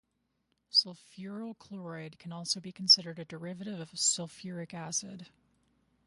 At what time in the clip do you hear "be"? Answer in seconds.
2.59-2.71